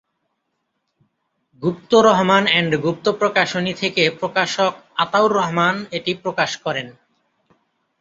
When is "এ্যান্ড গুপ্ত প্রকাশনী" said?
2.47-3.73